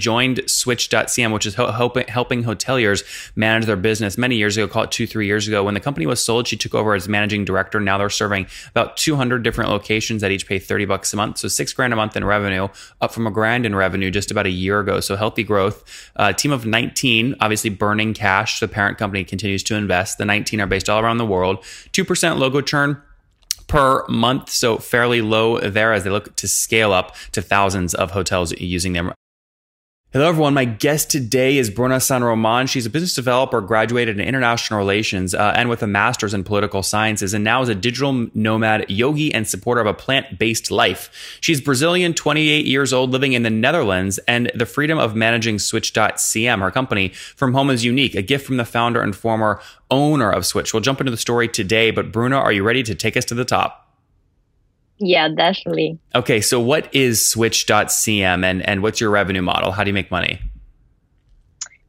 joined 0.00 0.40
switch.cm 0.46 1.32
which 1.32 1.44
is 1.44 1.56
helping, 1.56 2.06
helping 2.06 2.44
hoteliers 2.44 3.02
manage 3.34 3.66
their 3.66 3.74
business 3.74 4.16
many 4.16 4.36
years 4.36 4.56
ago 4.56 4.68
call 4.68 4.84
it 4.84 4.92
two 4.92 5.08
three 5.08 5.26
years 5.26 5.48
ago. 5.48 5.64
When 5.64 5.74
the 5.74 5.80
company 5.80 6.06
was 6.06 6.22
sold 6.22 6.46
she 6.46 6.56
took 6.56 6.72
over 6.72 6.94
as 6.94 7.08
managing 7.08 7.44
director. 7.44 7.80
Now 7.80 7.98
they're 7.98 8.08
serving 8.08 8.46
about 8.70 8.96
200 8.96 9.42
different 9.42 9.70
locations 9.70 10.22
that 10.22 10.30
each 10.30 10.46
pay 10.46 10.60
30 10.60 10.84
bucks 10.84 11.12
a 11.12 11.16
month. 11.16 11.38
So 11.38 11.48
six 11.48 11.72
grand 11.72 11.92
a 11.92 11.96
month 11.96 12.16
in 12.16 12.24
revenue 12.24 12.68
up 13.00 13.10
from 13.10 13.26
a 13.26 13.32
grand 13.32 13.66
in 13.66 13.74
revenue 13.74 14.12
just 14.12 14.30
about 14.30 14.46
a 14.46 14.50
year 14.50 14.78
ago. 14.78 15.00
So 15.00 15.16
healthy 15.16 15.42
growth. 15.42 15.82
Uh, 16.14 16.32
team 16.32 16.52
of 16.52 16.64
19 16.64 17.34
obviously 17.40 17.70
burning 17.70 18.14
cash. 18.14 18.60
The 18.60 18.68
parent 18.68 18.98
company 18.98 19.24
continues 19.24 19.64
to 19.64 19.74
invest. 19.74 20.18
The 20.18 20.24
19 20.24 20.60
are 20.60 20.68
based 20.68 20.88
all 20.88 21.02
around 21.02 21.18
the 21.18 21.26
world. 21.26 21.58
2% 21.92 22.38
logo 22.38 22.60
churn 22.60 23.02
per 23.66 24.06
month, 24.06 24.48
so 24.48 24.78
fairly 24.78 25.22
low 25.22 25.58
there 25.58 25.92
as 25.92 26.04
they 26.04 26.10
look 26.10 26.36
to 26.36 26.46
scale 26.46 26.92
up 26.92 27.16
to 27.32 27.42
thousands 27.42 27.94
of 27.94 28.12
hotels 28.12 28.52
using 28.60 28.92
them 28.92 29.12
Hello, 30.10 30.26
everyone. 30.26 30.54
My 30.54 30.64
guest 30.64 31.10
today 31.10 31.58
is 31.58 31.68
Bruna 31.68 32.00
San 32.00 32.24
Roman. 32.24 32.66
She's 32.66 32.86
a 32.86 32.90
business 32.90 33.14
developer, 33.14 33.60
graduated 33.60 34.18
in 34.18 34.26
international 34.26 34.78
relations, 34.78 35.34
uh, 35.34 35.52
and 35.54 35.68
with 35.68 35.82
a 35.82 35.86
master's 35.86 36.32
in 36.32 36.44
political 36.44 36.82
sciences, 36.82 37.34
and 37.34 37.44
now 37.44 37.60
is 37.60 37.68
a 37.68 37.74
digital 37.74 38.26
nomad, 38.32 38.88
yogi, 38.88 39.34
and 39.34 39.46
supporter 39.46 39.82
of 39.82 39.86
a 39.86 39.92
plant 39.92 40.38
based 40.38 40.70
life. 40.70 41.38
She's 41.42 41.60
Brazilian, 41.60 42.14
28 42.14 42.64
years 42.64 42.90
old, 42.94 43.10
living 43.10 43.34
in 43.34 43.42
the 43.42 43.50
Netherlands, 43.50 44.16
and 44.26 44.50
the 44.54 44.64
freedom 44.64 44.98
of 44.98 45.14
managing 45.14 45.58
Switch.cm, 45.58 46.60
her 46.62 46.70
company, 46.70 47.10
from 47.10 47.52
home 47.52 47.68
is 47.68 47.84
unique, 47.84 48.14
a 48.14 48.22
gift 48.22 48.46
from 48.46 48.56
the 48.56 48.64
founder 48.64 49.02
and 49.02 49.14
former 49.14 49.60
owner 49.90 50.30
of 50.30 50.46
Switch. 50.46 50.72
We'll 50.72 50.80
jump 50.80 51.00
into 51.00 51.10
the 51.10 51.18
story 51.18 51.48
today, 51.48 51.90
but 51.90 52.12
Bruna, 52.12 52.36
are 52.36 52.52
you 52.52 52.62
ready 52.62 52.82
to 52.82 52.94
take 52.94 53.18
us 53.18 53.26
to 53.26 53.34
the 53.34 53.44
top? 53.44 53.87
Yeah, 55.00 55.28
definitely. 55.28 55.98
Okay, 56.14 56.40
so 56.40 56.60
what 56.60 56.92
is 56.94 57.24
switch.cm 57.26 58.44
and, 58.44 58.68
and 58.68 58.82
what's 58.82 59.00
your 59.00 59.10
revenue 59.10 59.42
model? 59.42 59.72
How 59.72 59.84
do 59.84 59.90
you 59.90 59.94
make 59.94 60.10
money? 60.10 60.40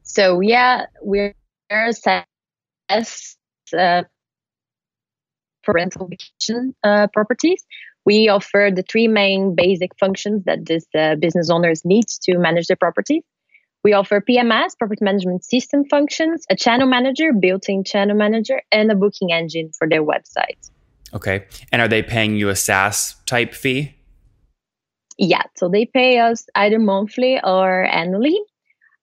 So, 0.02 0.40
yeah, 0.40 0.86
we're 1.02 1.34
a 1.70 1.92
SaaS 1.92 3.36
uh, 3.76 4.02
for 5.62 5.74
rental 5.74 6.08
vacation 6.08 6.74
uh, 6.82 7.08
properties. 7.12 7.64
We 8.06 8.28
offer 8.28 8.70
the 8.74 8.82
three 8.82 9.08
main 9.08 9.54
basic 9.54 9.90
functions 9.98 10.44
that 10.44 10.66
this 10.66 10.86
uh, 10.98 11.16
business 11.16 11.50
owners 11.50 11.84
need 11.84 12.06
to 12.22 12.38
manage 12.38 12.66
their 12.66 12.76
properties. 12.76 13.22
We 13.82 13.92
offer 13.92 14.20
PMS, 14.20 14.76
property 14.78 15.04
management 15.04 15.44
system 15.44 15.84
functions, 15.84 16.44
a 16.50 16.56
channel 16.56 16.86
manager, 16.86 17.32
built 17.32 17.68
in 17.68 17.84
channel 17.84 18.16
manager, 18.16 18.60
and 18.70 18.90
a 18.90 18.94
booking 18.94 19.32
engine 19.32 19.70
for 19.76 19.88
their 19.88 20.02
website. 20.02 20.70
Okay. 21.14 21.46
And 21.72 21.82
are 21.82 21.88
they 21.88 22.02
paying 22.02 22.36
you 22.36 22.48
a 22.48 22.56
SaaS 22.56 23.16
type 23.26 23.54
fee? 23.54 23.94
Yeah. 25.18 25.42
So 25.56 25.68
they 25.68 25.86
pay 25.86 26.18
us 26.18 26.46
either 26.54 26.78
monthly 26.78 27.40
or 27.42 27.84
annually. 27.84 28.40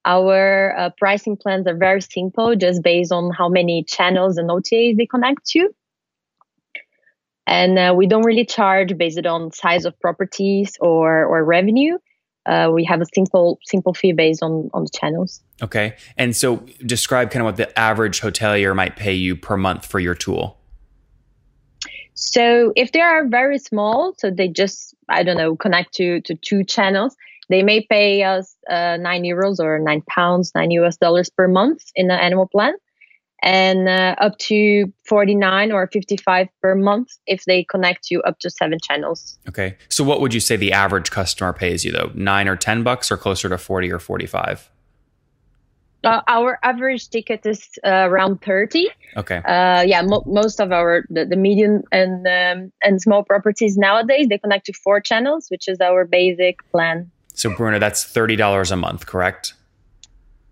Our 0.06 0.78
uh, 0.78 0.90
pricing 0.98 1.36
plans 1.36 1.68
are 1.68 1.76
very 1.76 2.02
simple, 2.02 2.56
just 2.56 2.82
based 2.82 3.12
on 3.12 3.32
how 3.32 3.50
many 3.50 3.84
channels 3.84 4.38
and 4.38 4.50
OTAs 4.50 4.96
they 4.96 5.06
connect 5.06 5.46
to. 5.48 5.70
And 7.46 7.78
uh, 7.78 7.94
we 7.96 8.08
don't 8.08 8.26
really 8.26 8.46
charge 8.46 8.98
based 8.98 9.26
on 9.26 9.52
size 9.52 9.86
of 9.86 10.00
properties 10.00 10.78
or, 10.80 11.26
or 11.26 11.44
revenue. 11.44 11.98
Uh, 12.48 12.72
we 12.74 12.86
have 12.86 13.02
a 13.02 13.06
simple 13.14 13.60
simple 13.66 13.94
fee 13.94 14.14
based 14.14 14.42
on 14.42 14.70
on 14.74 14.84
the 14.84 14.90
channels. 14.98 15.42
Okay, 15.62 15.96
and 16.16 16.34
so 16.34 16.66
describe 16.86 17.30
kind 17.30 17.42
of 17.42 17.46
what 17.46 17.58
the 17.58 17.78
average 17.78 18.22
hotelier 18.22 18.74
might 18.74 18.96
pay 18.96 19.14
you 19.14 19.36
per 19.36 19.58
month 19.58 19.86
for 19.86 20.00
your 20.00 20.16
tool. 20.16 20.57
So 22.20 22.74
if 22.76 22.94
they 22.94 23.02
are 23.02 23.28
very 23.28 23.60
small, 23.60 24.16
so 24.18 24.32
they 24.32 24.48
just 24.48 24.96
I 25.08 25.22
don't 25.22 25.38
know 25.38 25.56
connect 25.56 25.94
to 25.96 26.20
to 26.22 26.34
two 26.34 26.64
channels, 26.64 27.16
they 27.48 27.62
may 27.62 27.86
pay 27.86 28.24
us 28.24 28.56
uh, 28.68 28.98
nine 28.98 29.22
euros 29.22 29.60
or 29.60 29.78
nine 29.78 30.02
pounds, 30.10 30.52
nine 30.56 30.72
US 30.72 30.98
dollars 30.98 31.30
per 31.30 31.48
month 31.48 31.84
in 31.96 32.10
an 32.10 32.20
annual 32.20 32.48
plan, 32.48 32.74
and 33.44 33.88
uh, 33.88 34.16
up 34.18 34.36
to 34.40 34.92
forty 35.06 35.36
nine 35.36 35.72
or 35.72 35.88
fifty 35.94 36.18
five 36.18 36.48
per 36.60 36.74
month 36.74 37.10
if 37.28 37.46
they 37.46 37.64
connect 37.64 38.10
you 38.10 38.24
up 38.24 38.40
to 38.40 38.50
seven 38.50 38.80
channels. 38.82 39.38
Okay, 39.48 39.78
so 39.88 40.04
what 40.04 40.20
would 40.20 40.34
you 40.34 40.40
say 40.40 40.56
the 40.56 40.74
average 40.74 41.12
customer 41.12 41.54
pays 41.54 41.86
you 41.86 41.92
though? 41.92 42.10
Nine 42.16 42.48
or 42.48 42.56
ten 42.56 42.82
bucks, 42.82 43.12
or 43.12 43.18
closer 43.18 43.48
to 43.48 43.60
forty 43.60 43.92
or 43.92 44.00
forty 44.00 44.26
five? 44.26 44.72
Uh, 46.08 46.22
our 46.30 46.58
average 46.64 47.10
ticket 47.10 47.46
is 47.46 47.68
uh, 47.86 48.08
around 48.10 48.42
30 48.42 48.88
okay. 49.18 49.38
Uh, 49.40 49.82
yeah 49.82 50.02
mo- 50.02 50.24
most 50.26 50.62
of 50.62 50.72
our 50.72 51.04
the, 51.10 51.26
the 51.26 51.36
medium 51.36 51.84
and 51.92 52.26
um, 52.26 52.72
and 52.82 53.02
small 53.02 53.24
properties 53.24 53.76
nowadays 53.76 54.28
they 54.30 54.38
connect 54.38 54.66
to 54.66 54.72
four 54.72 55.02
channels 55.02 55.48
which 55.50 55.68
is 55.68 55.82
our 55.82 56.06
basic 56.06 56.60
plan. 56.72 57.12
So 57.34 57.54
Bruna 57.54 57.80
that's 57.80 58.06
$30 58.06 58.72
a 58.72 58.76
month 58.78 59.06
correct? 59.06 59.54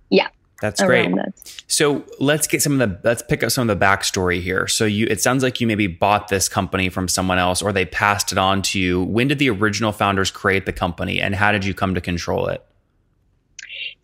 Yeah. 0.10 0.28
That's 0.62 0.82
great. 0.82 1.14
That. 1.16 1.34
so 1.68 2.04
let's 2.20 2.48
get 2.48 2.62
some 2.62 2.80
of 2.80 2.90
the 2.90 3.00
let's 3.08 3.22
pick 3.22 3.42
up 3.42 3.52
some 3.52 3.70
of 3.70 3.80
the 3.80 3.86
backstory 3.86 4.42
here. 4.42 4.68
So 4.68 4.84
you 4.84 5.08
it 5.10 5.22
sounds 5.22 5.42
like 5.42 5.62
you 5.62 5.68
maybe 5.68 5.88
bought 5.88 6.28
this 6.28 6.50
company 6.50 6.90
from 6.90 7.08
someone 7.08 7.38
else 7.38 7.62
or 7.62 7.72
they 7.72 7.86
passed 7.86 8.34
it 8.34 8.38
on 8.38 8.62
to 8.64 8.80
you. 8.80 9.04
When 9.04 9.30
did 9.30 9.40
the 9.40 9.50
original 9.50 9.94
founders 9.94 10.32
create 10.32 10.66
the 10.66 10.74
company 10.74 11.22
and 11.22 11.34
how 11.34 11.54
did 11.54 11.64
you 11.64 11.74
come 11.74 11.96
to 11.96 12.02
control 12.02 12.48
it 12.48 12.62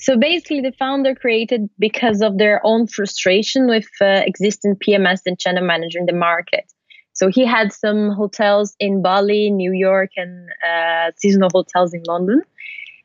so 0.01 0.17
basically, 0.17 0.61
the 0.61 0.71
founder 0.79 1.13
created 1.13 1.69
because 1.77 2.21
of 2.23 2.39
their 2.39 2.59
own 2.63 2.87
frustration 2.87 3.67
with 3.67 3.87
uh, 4.01 4.23
existing 4.25 4.75
PMS 4.77 5.19
and 5.27 5.39
channel 5.39 5.63
manager 5.63 5.99
in 5.99 6.07
the 6.07 6.13
market. 6.13 6.65
So 7.13 7.27
he 7.27 7.45
had 7.45 7.71
some 7.71 8.09
hotels 8.09 8.75
in 8.79 9.03
Bali, 9.03 9.51
New 9.51 9.71
York, 9.71 10.09
and 10.17 10.49
uh, 10.67 11.11
seasonal 11.17 11.51
hotels 11.53 11.93
in 11.93 12.01
London. 12.07 12.41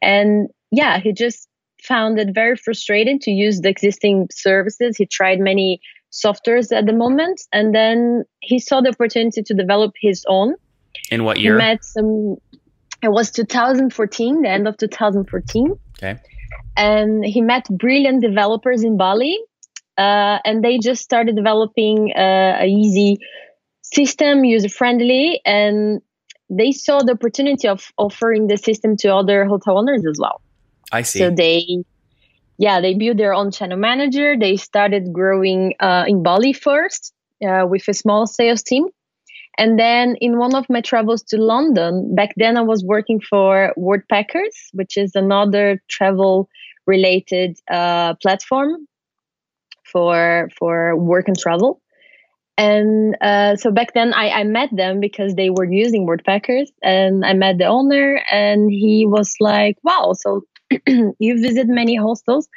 And 0.01 0.49
yeah, 0.71 0.99
he 0.99 1.13
just 1.13 1.49
found 1.83 2.19
it 2.19 2.35
very 2.35 2.57
frustrating 2.57 3.19
to 3.21 3.31
use 3.31 3.61
the 3.61 3.69
existing 3.69 4.29
services. 4.33 4.97
He 4.97 5.05
tried 5.05 5.39
many 5.39 5.83
softwares 6.11 6.75
at 6.75 6.87
the 6.87 6.95
moment, 6.95 7.43
and 7.53 7.75
then 7.75 8.25
he 8.41 8.59
saw 8.59 8.81
the 8.81 8.89
opportunity 8.89 9.43
to 9.43 9.53
develop 9.53 9.93
his 10.01 10.25
own. 10.29 10.55
In 11.11 11.25
what 11.25 11.39
year? 11.39 11.53
He 11.53 11.59
met 11.59 11.85
some. 11.85 12.37
It 13.03 13.11
was 13.11 13.31
2014, 13.33 14.41
the 14.41 14.49
end 14.49 14.67
of 14.67 14.79
2014. 14.79 15.79
Okay 16.03 16.19
and 16.77 17.25
he 17.25 17.41
met 17.41 17.67
brilliant 17.71 18.23
developers 18.23 18.83
in 18.83 18.97
Bali, 18.97 19.39
uh, 19.99 20.39
and 20.45 20.63
they 20.63 20.79
just 20.79 21.03
started 21.03 21.37
developing 21.37 22.13
uh, 22.17 22.59
a 22.61 22.67
easy 22.67 23.19
system, 23.83 24.45
user 24.45 24.69
friendly, 24.69 25.41
and 25.45 26.01
they 26.51 26.73
saw 26.73 27.01
the 27.03 27.13
opportunity 27.13 27.69
of 27.69 27.93
offering 27.97 28.47
the 28.47 28.57
system 28.57 28.97
to 28.99 29.15
other 29.15 29.45
hotel 29.47 29.79
owners 29.79 30.05
as 30.09 30.19
well. 30.21 30.41
I 30.93 31.03
see. 31.03 31.19
So 31.19 31.31
they, 31.31 31.85
yeah, 32.59 32.81
they 32.81 32.95
built 32.95 33.17
their 33.17 33.35
own 33.35 33.51
channel 33.51 33.79
manager. 33.79 34.37
They 34.39 34.57
started 34.57 35.13
growing 35.13 35.75
uh, 35.81 36.05
in 36.07 36.23
Bali 36.23 36.53
first 36.53 37.13
uh, 37.47 37.67
with 37.69 37.89
a 37.89 37.95
small 37.95 38.27
sales 38.27 38.63
team. 38.63 38.87
And 39.59 39.79
then 39.79 40.17
in 40.21 40.39
one 40.39 40.55
of 40.55 40.67
my 40.69 40.81
travels 40.83 41.23
to 41.25 41.39
London, 41.39 42.15
back 42.15 42.35
then 42.37 42.57
I 42.57 42.63
was 42.63 42.85
working 42.85 43.21
for 43.21 43.73
Worldpackers, 43.79 44.55
which 44.73 44.97
is 44.97 45.15
another 45.15 45.83
travel 45.89 46.49
related 46.87 47.59
uh, 47.71 48.15
platform 48.23 48.87
for 49.85 50.49
for 50.59 50.97
work 50.97 51.29
and 51.29 51.39
travel. 51.39 51.81
And 52.59 53.17
uh, 53.21 53.57
so 53.57 53.71
back 53.71 53.95
then 53.95 54.15
I, 54.15 54.31
I 54.31 54.45
met 54.45 54.71
them 54.75 55.01
because 55.01 55.35
they 55.35 55.51
were 55.51 55.65
using 55.71 56.07
Worldpackers 56.07 56.69
and 56.83 57.25
I 57.25 57.35
met 57.35 57.59
the 57.59 57.67
owner, 57.67 58.21
and 58.31 58.71
he 58.71 59.07
was 59.07 59.35
like, 59.41 59.77
"Wow, 59.83 60.13
so 60.15 60.43
you 60.87 61.41
visit 61.41 61.67
many 61.69 61.97
hostels." 61.97 62.49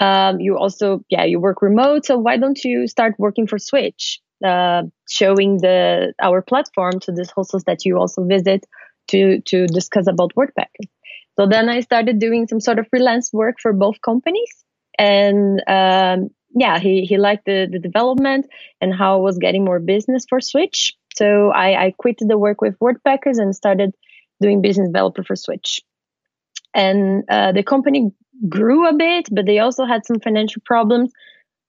Um, 0.00 0.40
you 0.40 0.58
also 0.58 1.04
yeah 1.08 1.24
you 1.24 1.38
work 1.38 1.62
remote 1.62 2.04
so 2.04 2.18
why 2.18 2.36
don't 2.36 2.62
you 2.64 2.88
start 2.88 3.14
working 3.16 3.46
for 3.46 3.60
switch 3.60 4.20
uh, 4.44 4.82
showing 5.08 5.58
the 5.58 6.14
our 6.22 6.42
platform 6.42 7.00
to 7.00 7.12
these 7.12 7.30
hostels 7.30 7.64
that 7.64 7.84
you 7.84 7.98
also 7.98 8.24
visit 8.24 8.64
to 9.08 9.40
to 9.42 9.66
discuss 9.66 10.06
about 10.06 10.34
Worldpackers 10.34 10.88
so 11.36 11.46
then 11.46 11.68
I 11.68 11.80
started 11.80 12.18
doing 12.18 12.46
some 12.46 12.60
sort 12.60 12.78
of 12.78 12.88
freelance 12.88 13.32
work 13.32 13.56
for 13.60 13.72
both 13.72 14.00
companies. 14.02 14.64
And 14.98 15.62
um, 15.66 16.30
yeah, 16.54 16.78
he, 16.78 17.04
he 17.04 17.18
liked 17.18 17.46
the, 17.46 17.66
the 17.70 17.80
development 17.80 18.46
and 18.80 18.94
how 18.94 19.16
I 19.16 19.20
was 19.20 19.38
getting 19.38 19.64
more 19.64 19.80
business 19.80 20.24
for 20.28 20.40
Switch. 20.40 20.94
So 21.16 21.50
I, 21.50 21.86
I 21.86 21.94
quit 21.98 22.18
the 22.20 22.38
work 22.38 22.60
with 22.60 22.78
Worldpackers 22.78 23.38
and 23.38 23.54
started 23.54 23.94
doing 24.40 24.62
business 24.62 24.88
developer 24.88 25.24
for 25.24 25.34
Switch. 25.34 25.82
And 26.72 27.24
uh, 27.28 27.52
the 27.52 27.62
company 27.62 28.12
grew 28.48 28.88
a 28.88 28.94
bit, 28.94 29.28
but 29.30 29.46
they 29.46 29.58
also 29.58 29.84
had 29.84 30.06
some 30.06 30.20
financial 30.20 30.62
problems, 30.64 31.12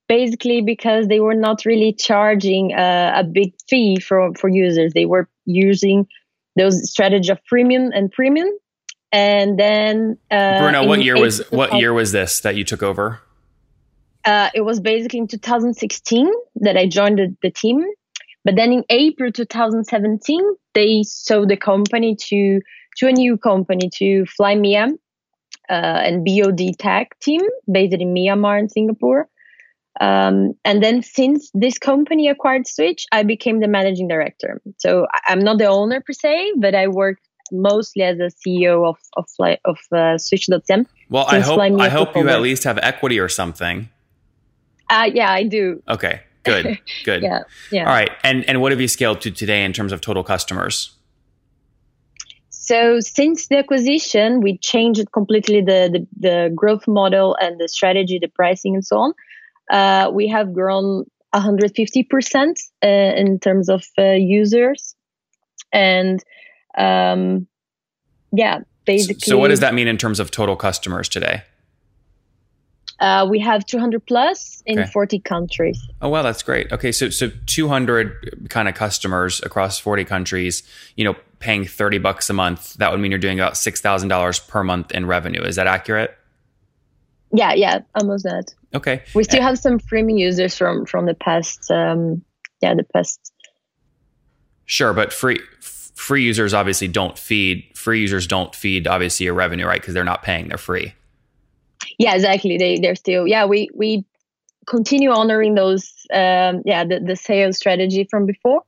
basically 0.07 0.62
because 0.62 1.07
they 1.07 1.19
were 1.19 1.34
not 1.34 1.66
really 1.66 1.94
charging 1.94 2.74
uh, 2.74 3.13
a 3.16 3.24
big 3.24 3.54
fee 3.68 4.00
for, 4.00 4.34
for 4.36 4.48
users. 4.48 4.94
They 4.94 5.06
were 5.06 5.30
using 5.46 6.07
those 6.56 6.90
strategy 6.90 7.31
of 7.31 7.44
premium 7.46 7.92
and 7.94 8.12
premium 8.12 8.50
and 9.16 9.57
then 9.57 10.18
uh, 10.30 10.60
Bruno, 10.60 10.86
what 10.86 11.02
year 11.02 11.18
was 11.18 11.40
what 11.50 11.74
year 11.75 11.94
was 11.94 12.12
this 12.12 12.42
that 12.42 12.57
you 12.57 12.66
took 12.66 12.84
over? 12.84 13.22
Uh, 14.25 14.50
it 14.54 14.62
was 14.62 14.81
basically 14.81 15.19
in 15.19 15.28
2016 15.28 16.30
that 16.56 16.75
I 16.75 16.86
joined 16.86 17.19
the, 17.19 17.36
the, 17.42 17.50
team. 17.50 17.86
But 18.44 18.56
then 18.56 18.74
in 18.74 18.84
April 18.90 19.31
2017, 19.31 20.42
they 20.74 21.04
sold 21.04 21.48
the 21.48 21.56
company 21.56 22.18
to 22.28 22.60
to 22.98 23.07
a 23.07 23.12
new 23.13 23.38
company 23.38 23.90
to 23.96 24.25
Flymia, 24.38 24.92
uh, 25.69 25.72
and 25.72 26.25
BOD 26.25 26.78
tech 26.78 27.18
team 27.19 27.42
based 27.72 27.94
in 27.94 28.13
Myanmar 28.13 28.60
and 28.60 28.69
Singapore. 28.69 29.30
Um, 30.01 30.53
and 30.65 30.83
then 30.83 31.01
since 31.01 31.50
this 31.53 31.77
company 31.77 32.27
acquired 32.27 32.68
Switch, 32.68 33.06
I 33.12 33.24
became 33.24 33.59
the 33.59 33.68
managing 33.68 34.07
director. 34.07 34.62
So 34.77 35.07
I'm 35.27 35.39
not 35.39 35.57
the 35.57 35.68
owner 35.68 36.01
per 36.01 36.13
se, 36.13 36.53
but 36.57 36.75
I 36.75 36.88
work 36.88 37.18
mostly 37.51 38.03
as 38.03 38.19
a 38.19 38.30
CEO 38.30 38.88
of 38.88 38.97
of, 39.15 39.25
of 39.65 39.77
uh, 39.92 40.18
Switch.cm. 40.18 40.86
Well, 41.09 41.25
I 41.27 41.39
hope 41.39 41.59
I 41.59 41.89
hope 41.89 42.15
you 42.15 42.27
at 42.30 42.42
least 42.42 42.63
have 42.63 42.77
equity 42.81 43.19
or 43.19 43.30
something. 43.30 43.89
Uh, 44.89 45.09
yeah, 45.13 45.31
I 45.31 45.44
do. 45.44 45.81
Okay, 45.89 46.21
good, 46.44 46.80
good. 47.06 47.24
yeah, 47.24 47.44
yeah. 47.71 47.88
All 47.88 47.94
right, 47.94 48.12
and 48.24 48.44
and 48.50 48.62
what 48.62 48.71
have 48.71 48.81
you 48.81 48.88
scaled 48.88 49.21
to 49.21 49.31
today 49.31 49.63
in 49.63 49.74
terms 49.74 49.92
of 49.92 50.01
total 50.01 50.24
customers? 50.24 50.95
So 52.65 53.00
since 53.00 53.47
the 53.47 53.57
acquisition, 53.59 54.42
we 54.42 54.57
changed 54.57 55.12
completely 55.12 55.62
the, 55.62 55.88
the, 55.94 56.07
the 56.19 56.51
growth 56.56 56.88
model 56.88 57.38
and 57.39 57.59
the 57.59 57.68
strategy, 57.68 58.18
the 58.19 58.27
pricing, 58.27 58.74
and 58.74 58.83
so 58.83 58.97
on. 58.97 59.13
Uh, 59.70 60.12
we 60.14 60.28
have 60.28 60.54
grown 60.54 61.06
150% 61.34 62.56
uh, 62.84 62.88
in 62.88 63.40
terms 63.40 63.70
of 63.70 63.84
uh, 63.98 64.12
users, 64.12 64.96
and 65.74 66.24
um, 66.78 67.48
yeah, 68.32 68.60
basically. 68.86 69.20
So, 69.22 69.38
what 69.38 69.50
does 69.50 69.60
that 69.60 69.74
mean 69.74 69.88
in 69.88 69.98
terms 69.98 70.20
of 70.20 70.32
total 70.32 70.56
customers 70.56 71.10
today? 71.10 71.44
Uh, 73.00 73.28
we 73.30 73.40
have 73.40 73.66
200 73.66 74.06
plus 74.06 74.64
in 74.66 74.80
okay. 74.80 74.90
40 74.90 75.20
countries. 75.20 75.80
Oh 76.02 76.10
wow, 76.10 76.22
that's 76.22 76.44
great. 76.44 76.72
Okay, 76.72 76.92
so 76.94 77.10
so 77.10 77.30
200 77.46 78.48
kind 78.50 78.70
of 78.70 78.76
customers 78.76 79.42
across 79.44 79.80
40 79.80 80.06
countries. 80.06 80.64
You 80.96 81.06
know, 81.06 81.16
paying 81.40 81.66
30 81.66 81.98
bucks 81.98 82.30
a 82.30 82.34
month. 82.34 82.76
That 82.76 82.92
would 82.92 83.02
mean 83.02 83.12
you're 83.12 83.20
doing 83.20 83.40
about 83.40 83.58
six 83.58 83.82
thousand 83.82 84.10
dollars 84.10 84.40
per 84.40 84.64
month 84.64 84.92
in 84.92 85.06
revenue. 85.06 85.42
Is 85.42 85.58
that 85.58 85.68
accurate? 85.68 86.18
Yeah, 87.36 87.54
yeah, 87.54 87.80
almost 87.96 88.24
that. 88.24 88.54
Okay. 88.74 89.04
We 89.14 89.24
still 89.24 89.42
have 89.42 89.58
some 89.60 89.80
freemium 89.80 90.20
users 90.20 90.56
from 90.56 90.86
from 90.86 91.06
the 91.06 91.14
past. 91.14 91.70
Um, 91.72 92.24
yeah, 92.62 92.74
the 92.74 92.84
past. 92.84 93.32
Sure, 94.66 94.94
but 94.94 95.14
free 95.14 95.40
free 95.60 96.24
users 96.24 96.54
obviously 96.54 96.88
don't 96.88 97.18
feed 97.18 97.64
free 97.74 98.02
users 98.02 98.28
don't 98.28 98.54
feed 98.54 98.88
obviously 98.88 99.26
your 99.26 99.34
revenue, 99.34 99.66
right? 99.66 99.82
Because 99.82 99.94
they're 99.94 100.04
not 100.04 100.24
paying; 100.24 100.48
they're 100.48 100.58
free 100.58 100.94
yeah 101.98 102.14
exactly 102.16 102.58
they 102.58 102.80
they're 102.80 102.96
still 102.96 103.28
yeah 103.28 103.46
we 103.46 103.70
we 103.74 104.06
continue 104.68 105.12
honoring 105.12 105.56
those 105.56 106.06
um, 106.14 106.62
yeah 106.66 106.84
the, 106.84 107.00
the 107.00 107.16
sales 107.16 107.58
strategy 107.58 108.08
from 108.10 108.26
before 108.26 108.62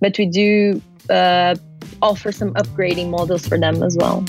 but 0.00 0.16
we 0.18 0.26
do 0.26 0.80
uh, 1.10 1.54
offer 2.02 2.32
some 2.32 2.52
upgrading 2.54 3.10
models 3.10 3.46
for 3.46 3.58
them 3.58 3.82
as 3.82 3.96
well 3.98 4.24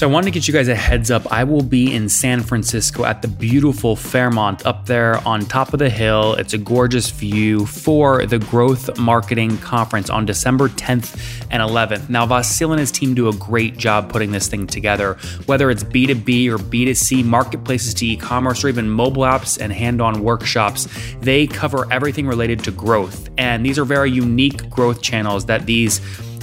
So 0.00 0.08
I 0.08 0.10
wanted 0.10 0.24
to 0.24 0.30
get 0.30 0.48
you 0.48 0.54
guys 0.54 0.68
a 0.68 0.74
heads 0.74 1.10
up. 1.10 1.30
I 1.30 1.44
will 1.44 1.62
be 1.62 1.94
in 1.94 2.08
San 2.08 2.40
Francisco 2.40 3.04
at 3.04 3.20
the 3.20 3.28
beautiful 3.28 3.94
Fairmont 3.96 4.64
up 4.64 4.86
there 4.86 5.18
on 5.28 5.44
top 5.44 5.74
of 5.74 5.78
the 5.78 5.90
hill. 5.90 6.36
It's 6.36 6.54
a 6.54 6.58
gorgeous 6.58 7.10
view 7.10 7.66
for 7.66 8.24
the 8.24 8.38
Growth 8.38 8.98
Marketing 8.98 9.58
Conference 9.58 10.08
on 10.08 10.24
December 10.24 10.70
10th 10.70 11.44
and 11.50 11.62
11th. 11.62 12.08
Now, 12.08 12.26
Vasil 12.26 12.70
and 12.70 12.80
his 12.80 12.90
team 12.90 13.12
do 13.12 13.28
a 13.28 13.34
great 13.34 13.76
job 13.76 14.10
putting 14.10 14.32
this 14.32 14.48
thing 14.48 14.66
together, 14.66 15.18
whether 15.44 15.70
it's 15.70 15.84
B2B 15.84 16.48
or 16.48 16.56
B2C, 16.56 17.22
marketplaces 17.22 17.92
to 17.92 18.06
e 18.06 18.16
commerce, 18.16 18.64
or 18.64 18.68
even 18.68 18.88
mobile 18.88 19.24
apps 19.24 19.60
and 19.60 19.70
hand 19.70 20.00
on 20.00 20.22
workshops. 20.22 20.88
They 21.20 21.46
cover 21.46 21.86
everything 21.92 22.26
related 22.26 22.64
to 22.64 22.70
growth. 22.70 23.28
And 23.36 23.66
these 23.66 23.78
are 23.78 23.84
very 23.84 24.10
unique 24.10 24.70
growth 24.70 25.02
channels 25.02 25.44
that 25.44 25.66
these 25.66 26.00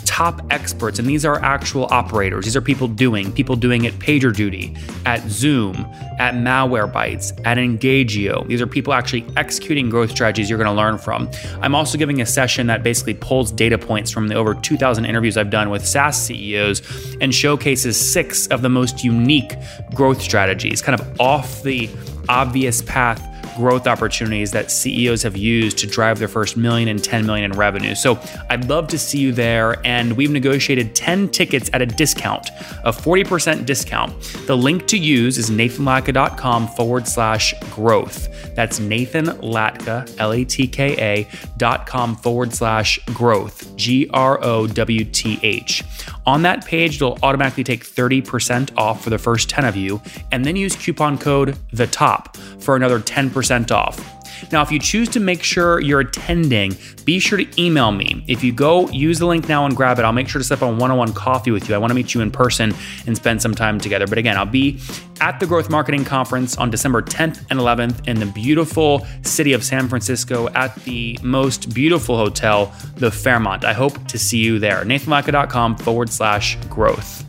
top 0.08 0.42
experts, 0.52 1.00
and 1.00 1.08
these 1.08 1.26
are 1.26 1.44
actual 1.44 1.86
operators. 1.92 2.46
These 2.46 2.56
are 2.56 2.62
people 2.62 2.88
doing, 2.88 3.32
people 3.34 3.58
doing 3.58 3.86
at 3.86 3.94
PagerDuty, 3.96 5.06
at 5.06 5.22
Zoom, 5.30 5.76
at 6.18 6.34
Malwarebytes, 6.34 7.40
at 7.46 7.58
Engagio. 7.58 8.48
These 8.48 8.62
are 8.62 8.68
people 8.68 8.94
actually 8.94 9.26
executing 9.36 9.90
growth 9.90 10.10
strategies 10.10 10.50
you're 10.50 10.58
going 10.58 10.74
to 10.74 10.74
learn 10.74 10.98
from. 10.98 11.30
I'm 11.62 11.76
also 11.76 11.98
giving 11.98 12.22
a 12.22 12.26
session 12.26 12.68
that 12.68 12.84
basically 12.84 13.16
pulls 13.16 13.52
data 13.52 13.78
points 13.78 14.10
from 14.10 14.30
the 14.30 14.36
over 14.36 14.54
2,000 14.54 15.04
interviews 15.06 15.36
I've 15.36 15.50
done 15.50 15.70
with 15.70 15.86
SaaS 15.86 16.20
CEOs 16.26 17.18
and 17.20 17.36
showcases 17.36 18.00
six 18.00 18.48
of 18.48 18.62
the 18.62 18.70
most 18.70 19.04
unique 19.04 19.56
growth 19.94 20.22
strategies, 20.22 20.82
kind 20.82 21.00
of 21.00 21.20
off 21.20 21.64
the 21.64 21.90
obvious 22.30 22.82
path 22.82 23.22
growth 23.58 23.88
opportunities 23.88 24.52
that 24.52 24.72
CEOs 24.72 25.24
have 25.24 25.36
used 25.36 25.78
to 25.80 25.88
drive 25.88 26.20
their 26.20 26.28
first 26.28 26.56
million 26.56 26.88
and 26.88 27.04
10 27.04 27.26
million 27.26 27.52
in 27.52 27.58
revenue. 27.58 27.96
So 27.96 28.20
I'd 28.50 28.70
love 28.70 28.88
to 28.90 28.98
see 28.98 29.18
you 29.18 29.32
there. 29.32 29.86
And 29.86 30.14
we've 30.14 30.32
negotiated 30.32 30.96
10 30.96 31.30
tickets 31.30 31.70
at 31.74 31.82
a 31.82 31.86
discount, 31.86 32.50
a 32.86 32.92
40% 32.92 33.66
discount. 33.66 34.14
The 34.46 34.56
link 34.56 34.88
to 34.88 34.98
use 34.98 35.38
is 35.38 35.50
nathanlatka.com 35.50 36.68
forward 36.70 37.08
slash 37.08 37.54
growth. 37.72 38.56
That's 38.56 38.80
Nathan 38.80 39.26
Latka, 39.26 40.14
L 40.20 40.32
A 40.34 40.44
T 40.46 40.68
K 40.68 40.96
A 40.98 41.28
dot 41.58 41.86
com 41.86 42.16
forward 42.16 42.54
slash 42.54 43.00
growth, 43.14 43.76
G 43.76 44.10
R 44.14 44.44
O 44.44 44.68
W 44.68 45.04
T 45.06 45.40
H. 45.44 45.84
On 46.26 46.42
that 46.42 46.66
page, 46.66 46.96
it'll 46.98 47.18
automatically 47.24 47.64
take 47.64 47.86
30% 47.86 48.78
off 48.78 49.04
for 49.04 49.10
the 49.10 49.18
first 49.18 49.50
10 49.50 49.64
of 49.64 49.76
you, 49.76 50.02
and 50.32 50.44
then 50.44 50.56
use 50.56 50.76
coupon 50.76 51.18
code 51.18 51.58
the 51.72 51.88
top 51.88 52.36
for 52.60 52.76
another 52.76 53.00
10% 53.00 53.32
off. 53.72 54.18
Now, 54.52 54.62
if 54.62 54.72
you 54.72 54.80
choose 54.80 55.10
to 55.10 55.20
make 55.20 55.44
sure 55.44 55.80
you're 55.80 56.02
attending, 56.02 56.78
be 57.06 57.20
sure 57.20 57.38
to 57.38 57.62
email 57.62 57.92
me. 57.92 58.24
If 58.28 58.44
you 58.44 58.52
go 58.52 58.90
use 58.90 59.20
the 59.20 59.26
link 59.26 59.48
now 59.50 59.66
and 59.66 59.76
grab 59.76 60.00
it, 60.00 60.06
I'll 60.06 60.14
make 60.14 60.30
sure 60.30 60.40
to 60.40 60.46
set 60.46 60.62
up 60.62 60.70
a 60.70 60.74
one 60.74 60.92
on 60.92 60.98
one 60.98 61.14
coffee 61.14 61.52
with 61.52 61.68
you. 61.68 61.76
I 61.76 61.78
want 61.78 61.92
to 61.92 61.96
meet 61.96 62.14
you 62.14 62.22
in 62.22 62.32
person 62.32 62.74
and 63.06 63.16
spend 63.16 63.42
some 63.42 63.56
time 63.56 63.80
together. 63.80 64.08
But 64.08 64.18
again, 64.18 64.38
I'll 64.38 64.46
be 64.46 64.80
at 65.22 65.40
the 65.40 65.46
Growth 65.46 65.70
Marketing 65.70 66.06
Conference 66.06 66.58
on 66.58 66.70
December 66.70 67.02
10th 67.02 67.46
and 67.50 67.60
11th 67.60 68.08
in 68.08 68.20
the 68.20 68.26
beautiful 68.28 69.06
city 69.24 69.54
of 69.54 69.64
San 69.64 69.88
Francisco 69.88 70.50
at 70.50 70.76
the 70.84 71.18
most 71.24 71.74
beautiful 71.74 72.18
hotel, 72.18 72.74
the 72.96 73.12
Fairmont. 73.12 73.66
I 73.66 73.74
hope 73.74 74.08
to 74.08 74.20
see 74.20 74.38
you 74.38 74.60
there. 74.60 74.84
NathanLatka.com 74.84 75.78
forward 75.78 76.10
slash 76.10 76.58
growth. 76.70 77.27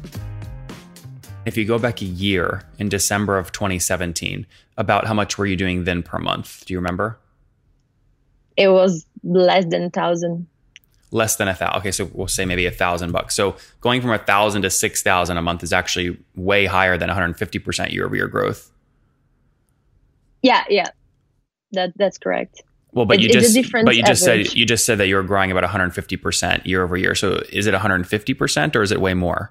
If 1.48 1.56
you 1.56 1.64
go 1.64 1.78
back 1.78 2.02
a 2.02 2.04
year 2.04 2.62
in 2.78 2.90
December 2.90 3.38
of 3.38 3.52
2017, 3.52 4.46
about 4.76 5.06
how 5.06 5.14
much 5.14 5.38
were 5.38 5.46
you 5.46 5.56
doing 5.56 5.84
then 5.84 6.02
per 6.02 6.18
month? 6.18 6.66
Do 6.66 6.74
you 6.74 6.78
remember? 6.78 7.18
It 8.58 8.68
was 8.68 9.06
less 9.24 9.64
than 9.64 9.84
a 9.84 9.88
thousand. 9.88 10.46
Less 11.10 11.36
than 11.36 11.48
a 11.48 11.54
thousand. 11.54 11.78
Okay, 11.78 11.90
so 11.90 12.10
we'll 12.12 12.28
say 12.28 12.44
maybe 12.44 12.66
a 12.66 12.70
thousand 12.70 13.12
bucks. 13.12 13.34
So 13.34 13.56
going 13.80 14.02
from 14.02 14.10
a 14.10 14.18
thousand 14.18 14.60
to 14.60 14.68
six 14.68 15.02
thousand 15.02 15.38
a 15.38 15.42
month 15.42 15.62
is 15.62 15.72
actually 15.72 16.18
way 16.36 16.66
higher 16.66 16.98
than 16.98 17.08
150 17.08 17.58
percent 17.60 17.92
year 17.92 18.04
over 18.04 18.14
year 18.14 18.28
growth. 18.28 18.70
Yeah, 20.42 20.64
yeah, 20.68 20.90
that 21.72 21.94
that's 21.96 22.18
correct. 22.18 22.62
Well, 22.92 23.06
but 23.06 23.16
it, 23.16 23.22
you 23.22 23.28
just 23.30 23.72
but 23.72 23.96
you 23.96 24.02
just 24.02 24.22
average. 24.22 24.48
said 24.48 24.56
you 24.56 24.66
just 24.66 24.84
said 24.84 24.98
that 24.98 25.06
you 25.08 25.16
were 25.16 25.22
growing 25.22 25.50
about 25.50 25.62
150 25.62 26.16
percent 26.18 26.66
year 26.66 26.82
over 26.82 26.98
year. 26.98 27.14
So 27.14 27.40
is 27.50 27.66
it 27.66 27.72
150 27.72 28.34
percent 28.34 28.76
or 28.76 28.82
is 28.82 28.92
it 28.92 29.00
way 29.00 29.14
more? 29.14 29.50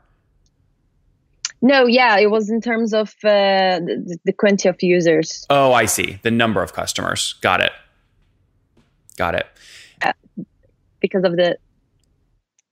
No, 1.61 1.85
yeah, 1.85 2.17
it 2.19 2.29
was 2.29 2.49
in 2.49 2.61
terms 2.61 2.93
of 2.93 3.09
uh, 3.23 3.79
the, 3.79 4.17
the 4.25 4.33
quantity 4.33 4.69
of 4.69 4.81
users. 4.81 5.45
Oh, 5.49 5.73
I 5.73 5.85
see. 5.85 6.19
The 6.21 6.31
number 6.31 6.61
of 6.61 6.73
customers. 6.73 7.33
Got 7.41 7.61
it. 7.61 7.71
Got 9.17 9.35
it. 9.35 9.47
Uh, 10.01 10.13
because 10.99 11.23
of 11.23 11.35
the 11.35 11.57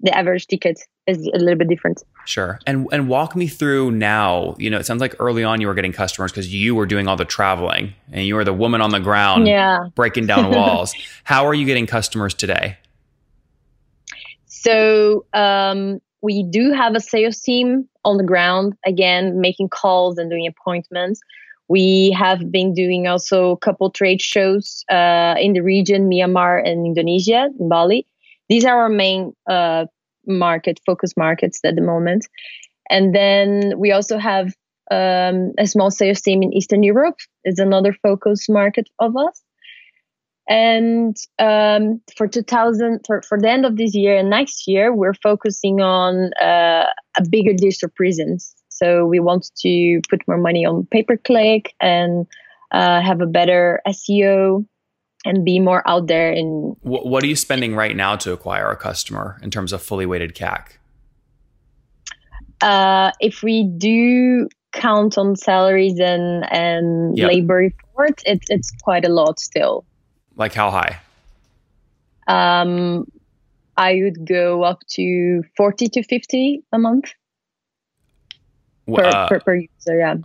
the 0.02 0.16
average 0.16 0.46
ticket 0.46 0.80
is 1.08 1.26
a 1.34 1.40
little 1.40 1.56
bit 1.56 1.68
different. 1.68 2.04
Sure. 2.26 2.60
And 2.68 2.88
and 2.92 3.08
walk 3.08 3.36
me 3.36 3.48
through 3.48 3.92
now. 3.92 4.56
You 4.60 4.70
know, 4.70 4.78
it 4.78 4.86
sounds 4.86 5.02
like 5.02 5.16
early 5.20 5.44
on 5.44 5.62
you 5.62 5.68
were 5.68 5.74
getting 5.74 5.94
customers 5.94 6.32
because 6.32 6.54
you 6.54 6.76
were 6.76 6.86
doing 6.86 7.08
all 7.08 7.16
the 7.16 7.26
traveling 7.26 7.94
and 8.12 8.26
you 8.26 8.36
were 8.36 8.44
the 8.44 8.54
woman 8.54 8.82
on 8.82 8.92
the 8.92 9.00
ground, 9.00 9.48
yeah. 9.48 9.88
breaking 9.96 10.28
down 10.28 10.52
walls. 10.56 10.94
How 11.24 11.48
are 11.48 11.54
you 11.54 11.66
getting 11.66 11.88
customers 11.88 12.34
today? 12.34 12.78
So 14.46 15.26
um, 15.34 16.02
we 16.22 16.44
do 16.44 16.72
have 16.72 16.96
a 16.96 17.00
sales 17.00 17.40
team 17.40 17.88
on 18.06 18.18
the 18.18 18.24
ground, 18.24 18.74
again, 18.86 19.42
making 19.42 19.70
calls 19.70 20.18
and 20.18 20.30
doing 20.30 20.48
appointments. 20.48 21.20
We 21.68 22.16
have 22.18 22.52
been 22.52 22.74
doing 22.74 23.08
also 23.08 23.52
a 23.52 23.58
couple 23.58 23.90
trade 23.90 24.22
shows 24.22 24.86
uh, 24.90 25.36
in 25.40 25.54
the 25.54 25.62
region, 25.62 26.10
Myanmar 26.10 26.62
and 26.64 26.86
Indonesia, 26.86 27.50
in 27.60 27.68
Bali. 27.68 28.06
These 28.50 28.66
are 28.66 28.80
our 28.80 28.90
main 28.90 29.34
uh, 29.50 29.86
market, 30.28 30.80
focus 30.86 31.14
markets 31.18 31.60
at 31.66 31.76
the 31.76 31.82
moment. 31.82 32.28
And 32.90 33.16
then 33.16 33.74
we 33.78 33.92
also 33.92 34.20
have 34.20 34.54
um, 34.92 35.54
a 35.58 35.66
small 35.66 35.90
sales 35.90 36.22
team 36.22 36.44
in 36.44 36.54
Eastern 36.54 36.84
Europe. 36.84 37.18
Is 37.44 37.58
another 37.58 37.94
focus 37.94 38.48
market 38.48 38.88
of 39.00 39.18
us. 39.18 39.42
And 40.48 41.18
um, 41.40 42.02
for 42.16 42.28
2000, 42.28 43.02
for, 43.06 43.22
for 43.24 43.40
the 43.40 43.50
end 43.50 43.66
of 43.66 43.78
this 43.78 43.96
year 43.96 44.16
and 44.16 44.30
next 44.30 44.68
year, 44.68 44.94
we're 44.94 45.16
focusing 45.16 45.82
on 45.82 46.32
uh, 46.36 46.86
a 47.18 47.28
bigger 47.30 47.54
digital 47.54 47.90
presence. 47.96 48.56
So 48.70 49.06
we 49.06 49.20
want 49.20 49.50
to 49.62 50.02
put 50.10 50.28
more 50.28 50.38
money 50.38 50.66
on 50.66 50.86
pay 50.86 51.04
per 51.04 51.18
click 51.18 51.74
and 51.80 52.28
uh, 52.72 53.02
have 53.02 53.22
a 53.22 53.26
better 53.26 53.82
SEO 53.88 54.66
and 55.24 55.44
be 55.44 55.60
more 55.60 55.82
out 55.88 56.08
there. 56.08 56.32
In 56.32 56.76
what, 56.82 57.08
what 57.08 57.24
are 57.24 57.28
you 57.28 57.36
spending 57.36 57.76
right 57.76 57.96
now 57.96 58.16
to 58.18 58.32
acquire 58.32 58.70
a 58.70 58.76
customer 58.76 59.40
in 59.42 59.50
terms 59.50 59.74
of 59.74 59.82
fully 59.82 60.06
weighted 60.06 60.36
CAC? 60.36 60.78
Uh, 62.62 63.12
if 63.20 63.42
we 63.42 63.64
do 63.64 64.48
count 64.72 65.18
on 65.18 65.36
salaries 65.36 66.00
and 66.00 66.46
and 66.52 67.18
Yep. 67.18 67.28
labor 67.30 67.56
report, 67.56 68.22
it's 68.26 68.46
it's 68.50 68.72
quite 68.84 69.06
a 69.06 69.10
lot 69.10 69.40
still. 69.40 69.86
Like 70.36 70.54
how 70.54 70.72
high? 70.72 71.00
Um, 72.28 73.10
I 73.78 74.00
would 74.02 74.26
go 74.26 74.64
up 74.64 74.80
to 74.92 75.44
forty 75.56 75.88
to 75.90 76.04
fifty 76.04 76.64
a 76.72 76.80
month 76.80 77.14
per 78.88 79.04
uh, 79.04 79.28
per, 79.28 79.40
per 79.40 79.56
user. 79.56 79.98
Yeah. 79.98 80.16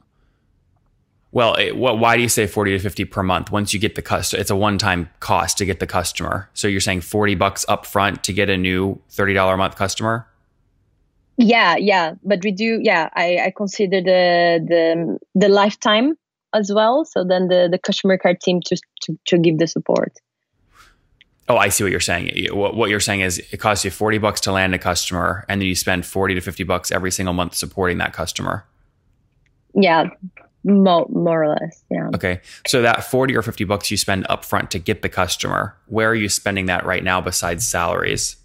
well, 1.33 1.55
it, 1.55 1.77
what, 1.77 1.99
why 1.99 2.17
do 2.17 2.23
you 2.23 2.29
say 2.29 2.47
40 2.47 2.73
to 2.73 2.79
50 2.79 3.05
per 3.05 3.23
month? 3.23 3.53
Once 3.53 3.73
you 3.73 3.81
get 3.81 3.95
the 3.95 4.03
customer, 4.03 4.41
it's 4.41 4.51
a 4.51 4.57
one-time 4.57 5.09
cost 5.21 5.59
to 5.59 5.65
get 5.65 5.79
the 5.79 5.87
customer. 5.87 6.51
So 6.55 6.67
you're 6.67 6.81
saying 6.81 7.03
40 7.03 7.37
bucks 7.37 7.65
up 7.69 7.87
front 7.87 8.25
to 8.25 8.33
get 8.33 8.51
a 8.51 8.57
new 8.57 9.01
$30 9.11 9.55
a 9.55 9.57
month 9.57 9.77
customer? 9.77 10.27
Yeah, 11.37 11.77
yeah, 11.77 12.15
but 12.23 12.45
we 12.45 12.51
do. 12.53 12.81
Yeah, 12.83 13.09
I, 13.15 13.39
I 13.47 13.53
consider 13.57 14.03
the 14.03 14.61
the 14.69 15.19
the 15.35 15.49
lifetime 15.49 16.19
as 16.55 16.73
well. 16.73 17.05
So 17.05 17.25
then 17.25 17.49
the 17.49 17.69
the 17.71 17.79
customer 17.79 18.19
care 18.19 18.35
team 18.35 18.61
to 18.67 18.77
to, 19.03 19.19
to 19.27 19.39
give 19.39 19.59
the 19.59 19.67
support. 19.67 20.13
Oh, 21.49 21.57
I 21.57 21.69
see 21.69 21.83
what 21.83 21.91
you're 21.91 21.99
saying. 21.99 22.47
What, 22.53 22.77
what 22.77 22.91
you're 22.91 23.01
saying 23.01 23.23
is 23.23 23.39
it 23.51 23.57
costs 23.57 23.85
you 23.85 23.91
40 23.91 24.19
bucks 24.19 24.41
to 24.43 24.53
land 24.53 24.73
a 24.73 24.79
customer 24.79 25.45
and 25.49 25.61
then 25.61 25.67
you 25.67 25.75
spend 25.75 26.07
40 26.07 26.37
to 26.37 26.41
50 26.41 26.63
bucks 26.63 26.93
every 26.93 27.11
single 27.11 27.33
month 27.35 27.57
supporting 27.57 27.99
that 27.99 28.13
customer. 28.13 28.65
Yeah, 29.75 30.11
more 30.63 31.07
more 31.09 31.43
or 31.43 31.49
less. 31.49 31.83
Yeah. 31.91 32.11
Okay. 32.15 32.41
So 32.67 32.83
that 32.83 33.05
40 33.05 33.37
or 33.37 33.43
50 33.43 33.65
bucks 33.65 33.91
you 33.91 33.97
spend 33.97 34.27
up 34.29 34.45
front 34.45 34.71
to 34.73 34.79
get 34.79 35.03
the 35.03 35.09
customer, 35.09 35.77
where 35.87 36.11
are 36.11 36.15
you 36.15 36.29
spending 36.29 36.67
that 36.67 36.85
right 36.85 37.03
now 37.03 37.21
besides 37.21 37.67
salaries? 37.67 38.37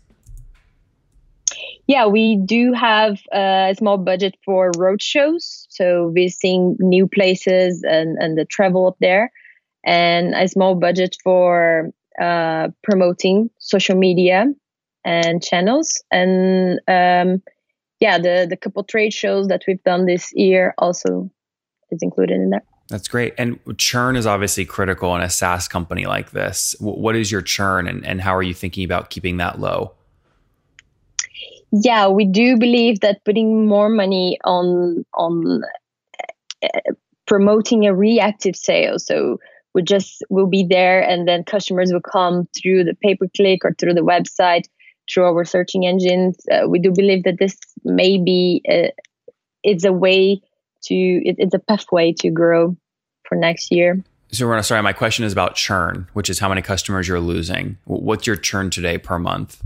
Yeah, 1.87 2.07
we 2.07 2.35
do 2.37 2.73
have 2.73 3.19
uh, 3.31 3.69
a 3.69 3.75
small 3.77 3.97
budget 3.97 4.35
for 4.43 4.71
road 4.75 5.03
shows, 5.03 5.64
so 5.75 6.11
visiting 6.13 6.77
new 6.79 7.07
places 7.07 7.83
and 7.83 8.17
and 8.19 8.37
the 8.37 8.45
travel 8.45 8.87
up 8.87 8.97
there, 8.99 9.31
and 9.85 10.33
a 10.33 10.47
small 10.47 10.75
budget 10.75 11.17
for 11.23 11.91
uh, 12.19 12.69
promoting 12.83 13.49
social 13.59 13.95
media 13.95 14.45
and 15.03 15.43
channels, 15.43 16.03
and 16.11 16.79
um, 16.87 17.41
yeah, 17.99 18.17
the 18.17 18.47
the 18.49 18.57
couple 18.57 18.83
trade 18.83 19.13
shows 19.13 19.47
that 19.47 19.63
we've 19.67 19.83
done 19.83 20.05
this 20.05 20.31
year 20.33 20.73
also 20.77 21.29
is 21.91 21.99
included 22.01 22.35
in 22.35 22.49
there. 22.49 22.63
That's 22.89 23.07
great. 23.07 23.33
And 23.37 23.59
churn 23.77 24.15
is 24.15 24.27
obviously 24.27 24.63
critical 24.63 25.15
in 25.15 25.21
a 25.21 25.29
SaaS 25.29 25.67
company 25.67 26.05
like 26.05 26.31
this. 26.31 26.75
W- 26.79 26.99
What 26.99 27.15
is 27.15 27.31
your 27.31 27.41
churn 27.41 27.87
and, 27.87 28.05
and 28.05 28.21
how 28.21 28.35
are 28.35 28.43
you 28.43 28.53
thinking 28.53 28.83
about 28.85 29.09
keeping 29.09 29.37
that 29.37 29.59
low? 29.59 29.94
Yeah, 31.71 32.07
we 32.07 32.25
do 32.25 32.57
believe 32.57 33.01
that 33.01 33.23
putting 33.25 33.67
more 33.67 33.89
money 33.89 34.39
on 34.43 35.05
on 35.13 35.61
uh, 36.63 36.91
promoting 37.27 37.85
a 37.85 37.95
reactive 37.95 38.55
sale, 38.55 38.99
so 38.99 39.39
we 39.73 39.81
just 39.81 40.23
will 40.29 40.47
be 40.47 40.65
there, 40.67 41.01
and 41.01 41.27
then 41.27 41.43
customers 41.43 41.91
will 41.91 42.01
come 42.01 42.47
through 42.57 42.85
the 42.85 42.95
pay 43.01 43.15
per 43.15 43.27
click 43.35 43.65
or 43.65 43.73
through 43.73 43.93
the 43.93 44.01
website, 44.01 44.63
through 45.11 45.25
our 45.25 45.43
searching 45.45 45.85
engines. 45.85 46.37
Uh, 46.51 46.67
we 46.67 46.79
do 46.79 46.91
believe 46.91 47.23
that 47.23 47.39
this 47.39 47.57
may 47.83 48.17
be 48.17 48.61
uh, 48.69 48.89
it's 49.63 49.83
a 49.83 49.93
way 49.93 50.41
to 50.83 50.95
it, 50.95 51.35
it's 51.39 51.53
a 51.53 51.59
pathway 51.59 52.13
to 52.13 52.29
grow 52.29 52.75
for 53.27 53.35
next 53.35 53.71
year. 53.71 54.03
So, 54.31 54.61
sorry, 54.61 54.81
my 54.81 54.93
question 54.93 55.23
is 55.23 55.31
about 55.31 55.55
churn, 55.55 56.07
which 56.13 56.29
is 56.29 56.39
how 56.39 56.49
many 56.49 56.61
customers 56.61 57.07
you're 57.07 57.19
losing. 57.19 57.77
What's 57.85 58.27
your 58.27 58.35
churn 58.35 58.69
today 58.69 58.97
per 58.97 59.19
month? 59.19 59.61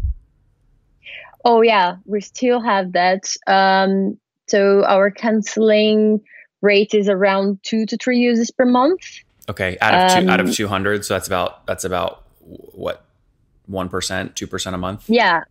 Oh 1.46 1.62
yeah, 1.62 1.98
we 2.06 2.22
still 2.22 2.60
have 2.60 2.94
that. 2.94 3.34
Um, 3.48 4.18
so 4.48 4.84
our 4.86 5.12
canceling 5.12 6.22
rate 6.62 6.94
is 6.94 7.08
around 7.08 7.60
two 7.64 7.86
to 7.86 7.98
three 7.98 8.20
users 8.20 8.52
per 8.52 8.66
month. 8.66 9.02
Okay, 9.50 9.78
out 9.82 9.94
of 9.94 10.24
two, 10.24 10.30
out 10.30 10.40
of 10.40 10.48
Um, 10.48 10.54
200, 10.54 11.06
so 11.06 11.14
that's 11.16 11.28
about 11.28 11.66
that's 11.66 11.84
about 11.84 12.24
what 12.42 13.06
one 13.66 13.90
percent, 13.90 14.36
two 14.36 14.48
percent 14.48 14.76
a 14.76 14.78
month. 14.78 15.06
Yeah, 15.08 15.42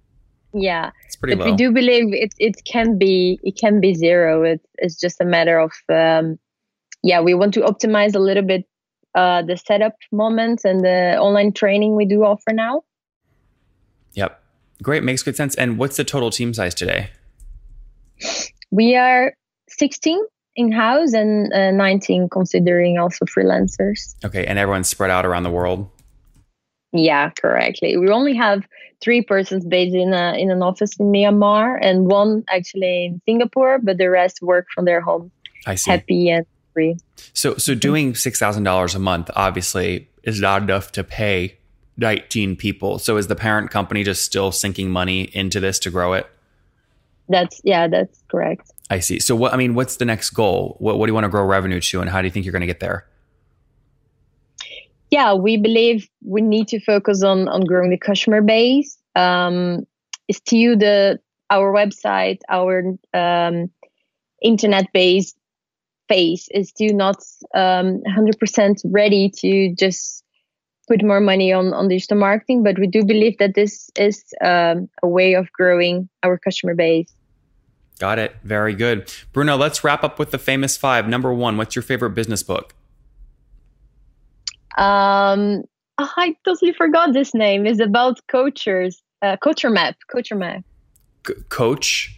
yeah. 0.53 0.91
It's 1.07 1.17
pretty 1.17 1.37
but 1.37 1.47
low. 1.47 1.51
we 1.53 1.57
do 1.57 1.73
believe 1.73 2.13
it. 2.13 2.35
It 2.39 2.65
can 2.65 2.99
be. 2.99 3.41
It 3.43 3.57
can 3.57 3.81
be 3.81 3.95
zero. 3.95 4.45
It, 4.45 4.61
it's 4.77 5.01
just 5.01 5.21
a 5.21 5.25
matter 5.25 5.59
of. 5.59 5.73
Um, 5.89 6.39
yeah, 7.03 7.21
we 7.21 7.35
want 7.35 7.55
to 7.55 7.61
optimize 7.61 8.15
a 8.15 8.19
little 8.19 8.43
bit 8.43 8.67
uh, 9.15 9.43
the 9.43 9.57
setup 9.57 9.95
moments 10.13 10.65
and 10.65 10.81
the 10.81 11.17
online 11.19 11.53
training 11.53 11.97
we 11.97 12.05
do 12.05 12.25
offer 12.25 12.53
now. 12.53 12.83
Yep, 14.15 14.41
great, 14.83 15.03
makes 15.03 15.23
good 15.23 15.37
sense. 15.37 15.55
And 15.55 15.79
what's 15.79 15.97
the 15.97 16.05
total 16.05 16.31
team 16.31 16.55
size 16.55 16.75
today? 16.75 17.11
We 18.71 18.97
are 18.97 19.35
16 19.69 20.25
in 20.57 20.73
house 20.73 21.13
and 21.13 21.53
uh, 21.53 21.71
19 21.71 22.29
considering 22.31 22.99
also 22.99 23.25
freelancers. 23.25 24.15
Okay, 24.25 24.45
and 24.45 24.59
everyone's 24.59 24.89
spread 24.89 25.11
out 25.11 25.25
around 25.25 25.45
the 25.45 25.51
world. 25.51 25.89
Yeah, 26.93 27.31
correctly. 27.31 27.97
We 27.97 28.09
only 28.09 28.35
have 28.35 28.67
three 29.01 29.23
persons 29.23 29.65
based 29.65 29.95
in 29.95 30.13
a, 30.13 30.35
in 30.39 30.51
an 30.51 30.63
office 30.63 30.97
in 30.99 31.13
Myanmar 31.13 31.79
and 31.81 32.07
one 32.07 32.45
actually 32.49 33.07
in 33.07 33.21
Singapore, 33.27 33.79
but 33.79 33.99
the 33.99 34.09
rest 34.11 34.41
work 34.43 34.67
from 34.75 34.85
their 34.85 35.01
home, 35.01 35.31
I 35.67 35.75
see. 35.77 35.91
happy 35.91 36.31
and 36.31 36.47
free. 36.73 36.97
So, 37.35 37.57
so 37.57 37.75
doing 37.75 38.15
six 38.15 38.39
thousand 38.39 38.65
dollars 38.65 38.95
a 38.95 38.99
month 38.99 39.31
obviously 39.37 40.09
is 40.23 40.41
not 40.41 40.63
enough 40.63 40.93
to 40.93 41.05
pay 41.05 41.58
nineteen 41.99 42.57
people. 42.57 42.99
So, 42.99 43.17
is 43.17 43.27
the 43.27 43.37
parent 43.37 43.71
company 43.71 44.05
just 44.05 44.25
still 44.25 44.53
sinking 44.53 44.91
money 44.91 45.31
into 45.35 45.61
this 45.61 45.79
to 45.81 45.91
grow 45.91 46.15
it? 46.15 46.27
That's 47.29 47.61
yeah, 47.65 47.89
that's 47.89 48.23
correct. 48.29 48.73
I 48.91 49.01
see. 49.01 49.19
So, 49.21 49.37
what 49.37 49.53
I 49.53 49.57
mean, 49.57 49.75
what's 49.75 49.97
the 49.97 50.05
next 50.05 50.31
goal? 50.31 50.77
What, 50.79 50.99
what 50.99 51.07
do 51.07 51.11
you 51.11 51.15
want 51.15 51.25
to 51.25 51.29
grow 51.29 51.45
revenue 51.45 51.81
to, 51.81 52.01
and 52.01 52.09
how 52.09 52.23
do 52.23 52.27
you 52.27 52.31
think 52.31 52.47
you're 52.47 52.53
going 52.53 52.61
to 52.61 52.67
get 52.67 52.81
there? 52.81 53.07
Yeah, 55.11 55.35
we 55.35 55.57
believe 55.57 56.09
we 56.25 56.41
need 56.41 56.69
to 56.69 56.81
focus 56.81 57.23
on 57.23 57.49
on 57.49 57.63
growing 57.63 57.91
the 57.91 57.99
customer 57.99 58.41
base. 58.41 58.97
Um, 59.15 59.87
still, 60.31 60.77
the 60.79 61.21
our 61.51 61.73
website, 61.73 62.41
our 62.49 62.95
um, 63.15 63.71
internet 64.43 64.93
based 64.93 65.37
phase 66.09 66.49
is 66.53 66.71
still 66.71 66.95
not 66.95 67.17
um, 67.55 68.03
100% 68.07 68.81
ready 68.87 69.31
to 69.39 69.75
just 69.75 70.25
put 70.89 71.05
more 71.05 71.21
money 71.21 71.53
on 71.53 71.73
on 71.73 71.89
digital 71.89 72.17
marketing. 72.17 72.63
But 72.63 72.79
we 72.79 72.87
do 72.87 73.05
believe 73.05 73.39
that 73.39 73.55
this 73.55 73.91
is 73.97 74.25
um, 74.43 74.89
a 75.03 75.09
way 75.09 75.35
of 75.35 75.53
growing 75.53 76.09
our 76.23 76.39
customer 76.39 76.75
base. 76.75 77.13
Got 77.99 78.19
it. 78.19 78.37
Very 78.45 78.75
good, 78.75 79.13
Bruno. 79.33 79.57
Let's 79.57 79.83
wrap 79.83 80.05
up 80.05 80.19
with 80.19 80.31
the 80.31 80.39
famous 80.39 80.77
five. 80.77 81.09
Number 81.09 81.33
one, 81.33 81.57
what's 81.57 81.75
your 81.75 81.83
favorite 81.83 82.11
business 82.11 82.43
book? 82.43 82.75
Um, 84.77 85.65
oh, 85.99 86.11
I 86.17 86.37
totally 86.45 86.73
forgot 86.73 87.13
this 87.13 87.35
name. 87.35 87.67
It's 87.67 87.81
about 87.81 88.21
coachers. 88.29 89.03
Uh, 89.21 89.37
Coacher 89.43 89.71
Map. 89.73 89.97
Coacher 90.15 90.37
Map. 90.37 90.63
C- 91.27 91.35
Coach. 91.49 92.17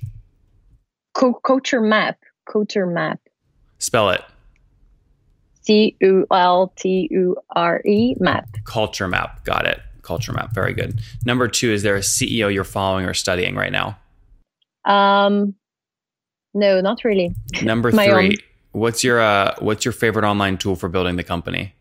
Co- 1.15 1.41
Coacher 1.43 1.81
Map. 1.81 2.19
Coacher 2.47 2.87
Map. 2.87 3.19
Spell 3.79 4.11
it. 4.11 4.23
C 5.63 5.97
U 6.01 6.27
L 6.31 6.73
T 6.77 7.09
U 7.11 7.37
R 7.55 7.81
E 7.85 8.15
Map. 8.19 8.49
Culture 8.65 9.09
map. 9.09 9.45
Got 9.45 9.67
it. 9.67 9.81
Culture 10.03 10.33
map. 10.33 10.53
Very 10.55 10.73
good. 10.73 11.01
Number 11.25 11.49
two, 11.49 11.71
is 11.73 11.83
there 11.83 11.97
a 11.97 12.01
CEO 12.01 12.53
you're 12.53 12.65
following 12.65 13.07
or 13.07 13.15
studying 13.15 13.55
right 13.55 13.73
now? 13.73 13.99
Um, 14.85 15.55
no, 16.55 16.81
not 16.81 17.05
really. 17.05 17.35
Number 17.63 17.91
three, 17.93 18.09
own. 18.11 18.33
what's 18.73 19.05
your 19.05 19.21
uh, 19.21 19.55
what's 19.59 19.85
your 19.85 19.93
favorite 19.93 20.25
online 20.25 20.59
tool 20.59 20.77
for 20.77 20.89
building 20.89 21.17
the 21.17 21.25
company? 21.25 21.75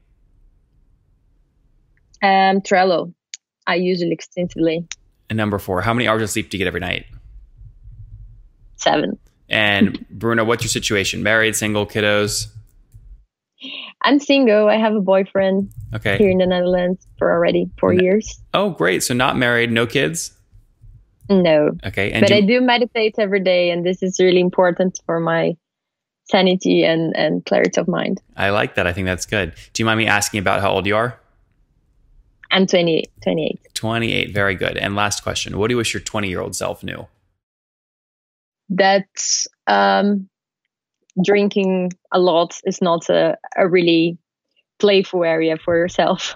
Um, 2.21 2.62
Trello. 2.62 3.13
I 3.65 3.75
use 3.75 4.01
it 4.01 4.12
extensively. 4.12 4.86
And 5.29 5.38
number 5.38 5.59
four, 5.59 5.81
how 5.81 5.93
many 5.93 6.07
hours 6.07 6.24
of 6.24 6.29
sleep 6.29 6.50
do 6.50 6.57
you 6.57 6.59
get 6.63 6.67
every 6.67 6.79
night? 6.79 7.05
Seven. 8.77 9.17
And 9.48 10.05
Bruno, 10.09 10.43
what's 10.43 10.63
your 10.63 10.69
situation? 10.69 11.21
Married, 11.24 11.55
single, 11.55 11.86
kiddos? 11.86 12.48
I'm 14.01 14.20
single. 14.20 14.68
I 14.70 14.77
have 14.77 14.96
a 14.96 15.01
boyfriend 15.01 15.70
Okay. 15.94 16.18
here 16.18 16.29
in 16.29 16.38
the 16.38 16.46
Netherlands 16.46 17.06
for 17.18 17.32
already 17.32 17.70
four 17.79 17.94
No. 17.94 18.01
years. 18.03 18.39
Oh, 18.53 18.70
great. 18.72 19.03
So 19.03 19.13
not 19.13 19.38
married, 19.38 19.72
no 19.72 19.86
kids. 19.86 20.34
No, 21.29 21.72
Okay. 21.86 22.12
But 22.20 22.29
do 22.29 22.36
I 22.36 22.41
do 22.41 22.60
meditate 22.62 23.15
every 23.20 23.39
day, 23.41 23.70
and 23.70 23.86
this 23.86 24.01
is 24.01 24.20
really 24.20 24.39
important 24.39 25.00
for 25.06 25.20
my 25.20 25.56
sanity 26.32 26.84
and 26.84 27.15
and 27.15 27.46
clarity 27.46 27.79
of 27.79 27.88
mind. 27.88 28.20
I 28.36 28.50
like 28.50 28.74
that. 28.75 28.88
I 28.88 28.94
think 28.94 29.06
that's 29.06 29.27
good. 29.27 29.53
Do 29.74 29.82
you 29.82 29.86
mind 29.86 30.00
me 30.00 30.08
asking 30.08 30.39
about 30.39 30.62
how 30.62 30.72
old 30.72 30.88
you 30.88 30.96
are? 30.96 31.20
I'm 32.51 32.65
28. 32.65 33.12
28. 33.24 33.60
28. 33.75 34.34
Very 34.34 34.56
good. 34.56 34.75
And 34.77 34.96
last 34.96 35.22
question. 35.22 35.60
What 35.60 35.68
do 35.68 35.74
you 35.74 35.77
wish 35.77 35.94
your 35.94 36.01
20 36.01 36.27
year 36.29 36.41
old 36.41 36.56
self 36.56 36.84
knew? 36.84 37.08
that 38.72 39.08
um, 39.68 40.29
drinking 41.23 41.91
a 42.13 42.19
lot 42.19 42.59
is 42.65 42.81
not 42.81 43.09
a, 43.09 43.38
a 43.57 43.67
really 43.67 44.17
playful 44.79 45.23
area 45.23 45.57
for 45.57 45.75
yourself. 45.75 46.35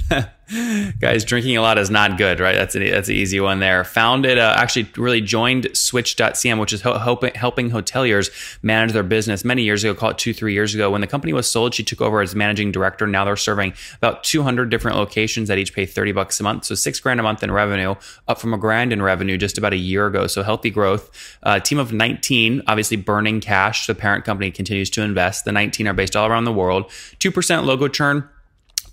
Guys, 1.00 1.24
drinking 1.24 1.56
a 1.56 1.62
lot 1.62 1.78
is 1.78 1.88
not 1.88 2.18
good, 2.18 2.38
right? 2.38 2.54
That's 2.54 2.76
a, 2.76 2.90
that's 2.90 3.08
an 3.08 3.14
easy 3.14 3.40
one 3.40 3.60
there. 3.60 3.82
Founded, 3.82 4.38
uh, 4.38 4.54
actually, 4.58 4.88
really 4.96 5.22
joined 5.22 5.68
Switch.cm, 5.74 6.60
which 6.60 6.72
is 6.72 6.82
helping, 6.82 7.34
helping 7.34 7.70
hoteliers 7.70 8.30
manage 8.62 8.92
their 8.92 9.02
business 9.02 9.42
many 9.42 9.62
years 9.62 9.84
ago, 9.84 9.94
call 9.94 10.10
it 10.10 10.18
two, 10.18 10.34
three 10.34 10.52
years 10.52 10.74
ago. 10.74 10.90
When 10.90 11.00
the 11.00 11.06
company 11.06 11.32
was 11.32 11.48
sold, 11.48 11.74
she 11.74 11.82
took 11.82 12.02
over 12.02 12.20
as 12.20 12.34
managing 12.34 12.72
director. 12.72 13.06
Now 13.06 13.24
they're 13.24 13.36
serving 13.36 13.72
about 13.96 14.22
200 14.24 14.68
different 14.68 14.98
locations 14.98 15.48
that 15.48 15.56
each 15.56 15.72
pay 15.72 15.86
30 15.86 16.12
bucks 16.12 16.38
a 16.40 16.42
month. 16.42 16.66
So 16.66 16.74
six 16.74 17.00
grand 17.00 17.20
a 17.20 17.22
month 17.22 17.42
in 17.42 17.50
revenue, 17.50 17.94
up 18.28 18.38
from 18.38 18.52
a 18.52 18.58
grand 18.58 18.92
in 18.92 19.00
revenue 19.00 19.38
just 19.38 19.56
about 19.56 19.72
a 19.72 19.78
year 19.78 20.06
ago. 20.06 20.26
So 20.26 20.42
healthy 20.42 20.70
growth. 20.70 21.38
Uh, 21.42 21.58
team 21.58 21.78
of 21.78 21.92
19, 21.92 22.62
obviously 22.66 22.98
burning 22.98 23.40
cash. 23.40 23.86
The 23.86 23.94
parent 23.94 24.26
company 24.26 24.50
continues 24.50 24.90
to 24.90 25.02
invest. 25.02 25.46
The 25.46 25.52
19 25.52 25.88
are 25.88 25.94
based 25.94 26.14
all 26.14 26.26
around 26.26 26.44
the 26.44 26.52
world. 26.52 26.90
2% 27.20 27.64
logo 27.64 27.88
churn 27.88 28.28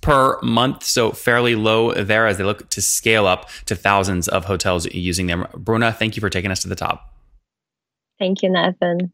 per 0.01 0.39
month, 0.41 0.84
so 0.84 1.12
fairly 1.12 1.55
low 1.55 1.93
there 1.93 2.27
as 2.27 2.38
they 2.38 2.43
look 2.43 2.70
to 2.70 2.81
scale 2.81 3.27
up 3.27 3.50
to 3.65 3.75
thousands 3.75 4.27
of 4.27 4.46
hotels 4.46 4.86
using 4.93 5.27
them. 5.27 5.48
Bruna, 5.55 5.91
thank 5.91 6.15
you 6.15 6.22
for 6.22 6.29
taking 6.29 6.51
us 6.51 6.62
to 6.62 6.67
the 6.67 6.75
top. 6.75 7.13
Thank 8.20 8.43
you, 8.43 8.51
Nathan. 8.51 9.12